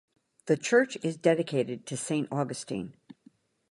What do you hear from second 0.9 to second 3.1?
is dedicated to Saint Augustine.